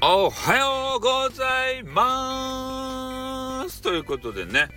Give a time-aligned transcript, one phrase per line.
[0.00, 4.68] おはようございますということでね、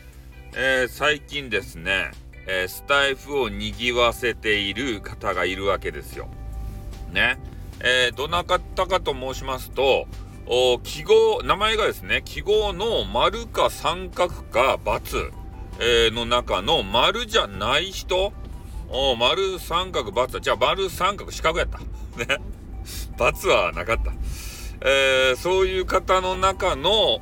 [0.55, 2.09] えー、最近ですね、
[2.47, 6.27] えー、スタイフを賑わせている方がいるわけですよ。
[7.13, 7.37] ね。
[7.81, 10.07] えー、どなたかと申しますと、
[10.47, 15.31] お記号、名前がですね、記号の丸か三角か×、
[16.15, 18.33] の中の丸じゃない人
[18.89, 21.77] お丸三角×じゃあ丸三角四角やった。
[21.77, 22.41] ね。
[23.17, 24.13] ×はなかった。
[24.83, 27.19] えー、そういう方の中の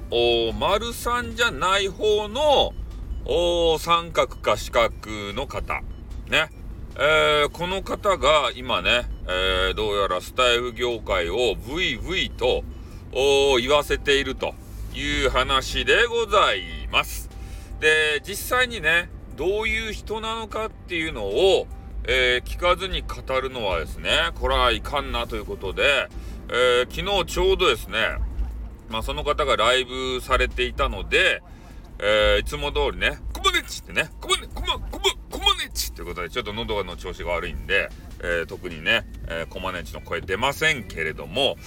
[0.58, 2.74] 丸3じゃない方の
[3.80, 4.92] 三角か四角
[5.34, 5.82] の方。
[6.30, 6.50] ね。
[6.96, 12.64] えー、この方が今ね、えー、どうやらスタイフ業界をブイブイと
[13.60, 14.54] 言わせていると
[14.94, 17.30] いう話でございます。
[17.80, 21.68] で、実際にね、どういう人なのかっていうのを、
[22.06, 26.08] えー、聞かずに語るのはですね、これはいかんなということで、
[26.52, 28.18] えー、昨日ちょうどですね、
[28.90, 31.44] まあ、その方がライブされていたので、
[32.00, 37.90] えー、いつも通りね、コマネチってね、コマネ、コマ、コマ、コマネチってことで、ちょっと喉の調子が悪いんで、
[38.22, 41.58] えー、特にね、えー、コマネチの声出ませんけれども、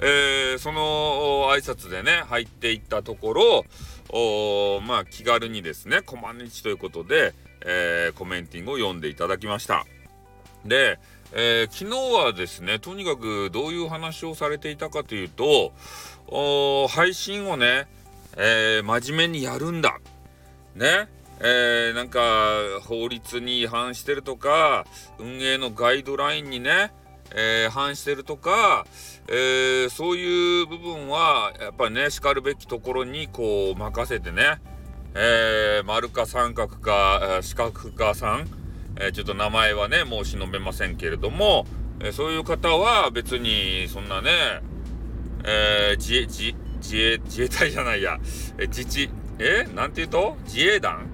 [0.00, 3.64] えー、その挨拶でね、入っていったところ、
[4.10, 7.34] おまあ、気軽にですね、コマネチということで、
[7.66, 9.84] えー、コメンティングを読んでいただきました。
[10.64, 10.98] で、
[11.32, 15.72] えー、昨日はですね、とにかくどういう話をされていたかというと、
[16.88, 17.86] 配信をね、
[18.36, 19.98] えー、真面目にやるんだ。
[20.74, 21.08] ね。
[21.40, 22.20] えー、なんか
[22.82, 24.86] 法律に違反してるとか、
[25.18, 26.92] 運営のガイドラインにね、
[27.34, 28.86] えー、反してるとか、
[29.28, 34.60] えー、そういう部分はやっぱりね、しかるべきところにこう任せてね、
[35.14, 38.48] えー、丸か三角か四角かさん、
[39.00, 41.66] えー、ちょっと名前はね、もう忍べませんけれども、
[42.00, 44.30] えー、そういう方は別にそんなね、
[45.44, 48.18] えー、自衛、自自衛、自衛隊じゃないや、
[48.58, 49.10] え自治、
[49.40, 49.68] え？
[49.74, 50.36] なんて言うと？
[50.44, 51.06] 自衛団？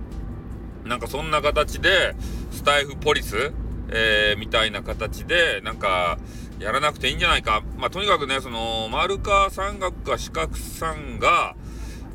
[0.85, 2.15] なんかそんな形で、
[2.51, 3.53] スタイフポリス、
[3.89, 6.19] えー、みたいな形で、なんか、
[6.61, 7.63] やらなくていいんじゃないか。
[7.79, 11.57] まあ、とにかくね、その、丸か三角か四角さんが、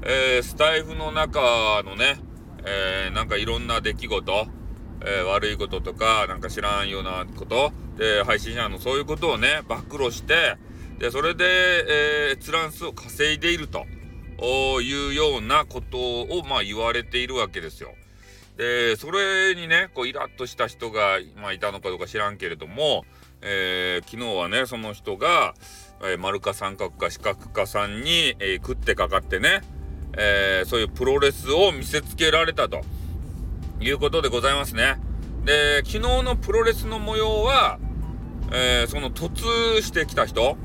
[0.04, 2.20] えー、スタイフの中のね、
[2.64, 4.48] えー、なんかいろんな出来事、
[5.02, 10.58] えー、悪いこととか、なんか知らんようなこと、で、配信者のそういうことをね、暴露して、
[11.00, 13.86] で、それで、えー、閲覧数を稼いでいると
[14.82, 17.94] いうようなことを、まあ、言われているわけですよ。
[18.58, 23.06] で、それにね、こう、イラッとした人が、まあ、いたのかどうか知らんけれども、
[23.42, 25.54] えー、昨日はね、その人が、
[26.02, 29.62] えー、丸か三角か四角かさんに、えー、食ってかかってね、
[30.18, 32.82] えー、そういうプロレスを見せつけられたと。
[33.82, 35.00] いうことでございますね。
[35.46, 37.80] で、昨日のプロレスの模様は、
[38.52, 40.58] えー、その突してきた人、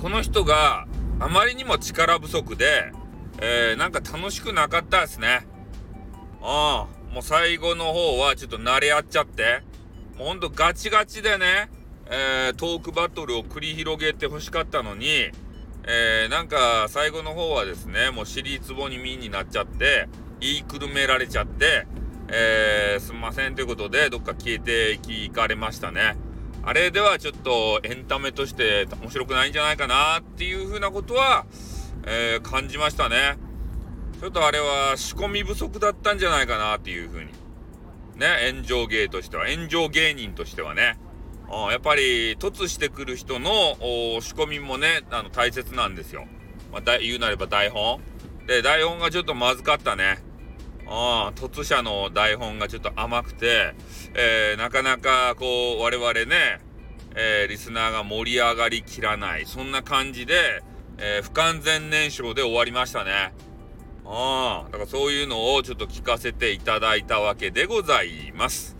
[0.00, 0.86] この人が
[1.18, 2.92] あまりにも力不足で、
[3.40, 5.46] えー、なんか楽しくなかったですね。
[6.42, 9.62] ああ、もう最後の方はちょっと慣れ合っちゃって、
[10.16, 11.70] もうほんとガチガチでね、
[12.06, 15.30] えー、トークバトルを繰り広げて欲しかったのに、
[15.84, 20.08] えー、なんか最後の方はですね、もう尻つぼに身になっちゃって、
[20.40, 21.86] 言いくるめられちゃって、
[22.32, 26.16] えー、すんませんということで、どっか消えていかれましたね。
[26.62, 31.46] あれではちょっとエンタメとして面白くないんじゃないかなっていうふうなことは、
[32.04, 33.38] えー、感じましたね。
[34.20, 37.30] ちょっとあれは仕込み不足だったんじゃないかなっていうふうに。
[38.16, 40.98] ね、炎上芸としては、炎上芸人としてはね。
[41.70, 43.74] やっぱり突してくる人の
[44.20, 46.26] 仕込みもね、あの大切なんですよ。
[46.70, 48.00] まあ、言うなれば台本。
[48.46, 50.22] で、台本がちょっとまずかったね。
[50.92, 53.74] あ突者の台本がちょっと甘くて、
[54.14, 56.60] えー、なかなかこう我々ね、
[57.14, 60.62] えー、リスナーが盛り上がりきらないそんな感じで、
[60.98, 63.32] えー、不完全燃焼で終わりましたね。
[64.04, 68.76] ああ、だからそういうのをちょっと聞かせていただいたわけでございます。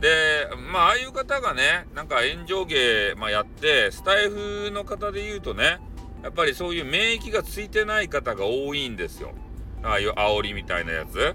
[0.00, 5.78] で、まあ、ああいう方がね、なんか炎上芸、まあ、やって、スタイフの方で言うとね、
[6.22, 9.32] やっぱりそういう免疫がついてない方が多いんですよ。
[9.82, 11.34] ああいう煽りみたいなやつ。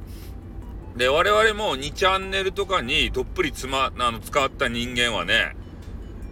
[0.96, 5.56] で、我々も2チャンネルとかにどっぷりつま、あの、使った人間はね、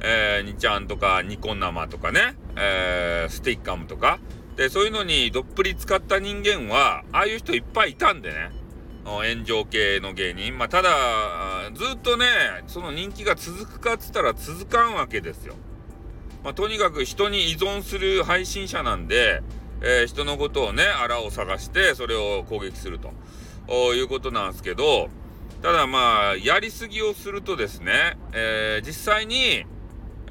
[0.01, 4.19] えー、2ちゃんとかニコ生とかね、えー、スティッカムとか、
[4.55, 8.51] で、そういうのにどっぷり使った人間は、ああいう人いっぱいいたんでね、
[9.05, 10.57] 炎上系の芸人。
[10.57, 10.91] まあ、ただ、
[11.73, 12.25] ずっとね、
[12.67, 15.55] その人気が続くかっつったら続かんわけですよ。
[16.43, 19.41] まあ、とにかく人に依存する配信者なんで、
[19.81, 23.13] えー、人のことをね、あらを探して、それを攻撃すると
[23.93, 25.09] いうことなんですけど、
[25.61, 29.65] ただまあ、やりすぎをするとですね、えー、実際に、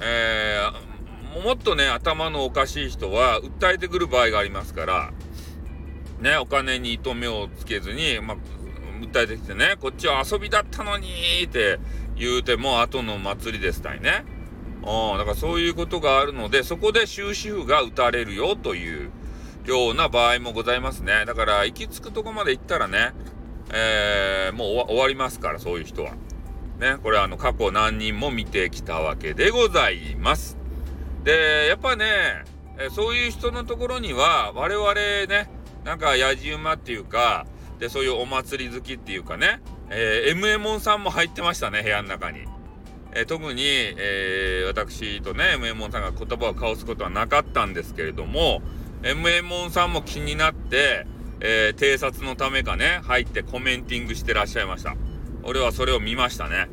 [0.01, 5.11] えー、もっとね、頭のおかしい人は訴えてくる場合がありますから、
[6.19, 8.37] ね、お金に糸目をつけずに、まあ、
[9.01, 11.07] 訴えてきてね、こっちは遊びだったのに
[11.43, 11.79] って
[12.15, 14.23] 言うても後の祭りですたいね。
[14.83, 19.11] うん、だからそういうことがあるので、そこで終止符が打たれるよという
[19.65, 21.25] ような場合もございますね。
[21.25, 23.13] だから行き着くとこまで行ったらね、
[23.73, 26.13] えー、もう終わりますから、そういう人は。
[26.79, 30.57] ね、これあの過去何人も見てきたわけでございます。
[31.23, 32.05] で、やっぱね、
[32.79, 35.49] えそういう人のところには我々ね、
[35.83, 37.45] なんかやじ馬っていうか、
[37.79, 42.45] で、そういうお祭り好きっていうかね、えー、MA さんも入ってましたね、部屋の中に。
[43.13, 48.61] えー、特に、えー、私とね、MA さんが言葉を交わすことはなかったんですけれども、
[49.03, 51.07] MA さんも気になって、
[51.39, 54.95] えー、偵察のためかね、入ってコメンティングしてらっしゃいました。
[55.43, 56.67] 俺はそれを見ましたね。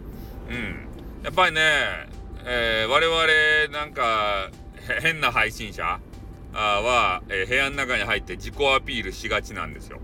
[0.51, 1.25] うん。
[1.25, 1.61] やっぱりね、
[2.45, 4.51] えー、我々なんか
[5.01, 6.01] 変な配信者
[6.53, 9.99] は、えー、部屋の中に入って自己アピールしがちなんですよ。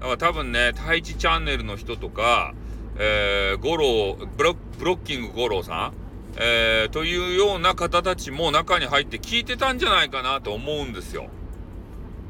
[0.00, 2.54] だから多分ね、太一チャンネルの人とか、
[2.98, 5.92] えー、五郎ブロ、ブロッキング五郎さん、
[6.36, 11.28] えー、というような方たちも中に入って聞いてたんじゃないかなと思うんですよ。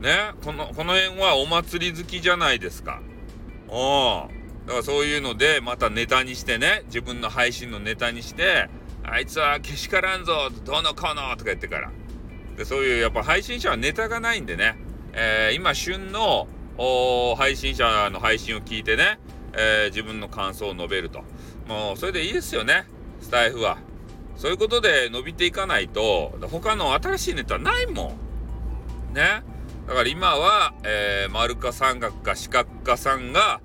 [0.00, 3.00] ね、この、この辺はお祭り好きじゃないですか。
[3.68, 4.66] うん。
[4.66, 8.68] だからそういうので、またネタにしてね、自分の配信のネタにして、
[9.02, 11.90] あいつはけしからんぞ、どうのこうのとか言ってから。
[12.56, 14.76] で、そういうやっぱ配信者はネタがないんでね、
[15.12, 16.46] えー、今旬の
[17.36, 19.18] 配信者の配信を聞いてね、
[19.54, 21.24] えー、自分の感想を述べると。
[21.66, 22.84] もうそれでいいですよね、
[23.20, 23.78] スタイフは。
[24.36, 28.16] そういうことで伸びていかないと、他の新しいネタないも
[29.12, 29.14] ん。
[29.14, 29.42] ね。
[29.88, 33.62] だから今は、えー、丸か三角か四角かさんが、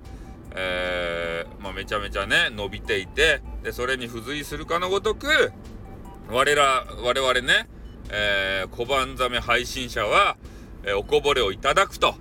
[0.56, 5.52] えー、まあ、めちゃめちゃね、伸びていて、で、それに付随するかのごとく、
[6.30, 7.68] 我ら、我々ね、
[8.08, 10.38] えー、小判ザメ配信者は、
[10.86, 12.14] え、おこぼれをいただくと。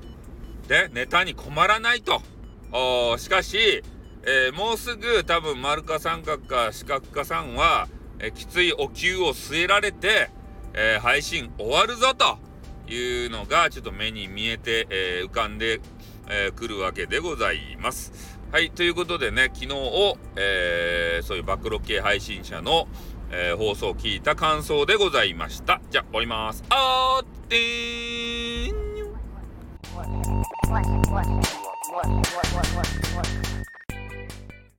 [0.68, 2.22] で、ネタに困らないと。
[3.18, 3.84] しかし、
[4.26, 7.88] え、もうすぐ多分丸か三角か四角かさんは、
[8.20, 10.30] え、きついお灸を据えられて、
[10.74, 12.38] え、配信終わるぞと
[12.88, 15.82] いうのがちょっと目に見えて、え浮かんで
[16.30, 18.40] えー、くるわけでございます。
[18.52, 22.88] はい、ということでね、昨日を、えー、そういう暴露系配信者の、
[23.32, 25.82] えー、放送を聞いた感想でございました。
[25.90, 26.64] じゃあ、終わります。
[26.70, 28.74] あーってーん